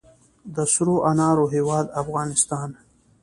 [0.55, 2.69] د سرو انارو هیواد افغانستان.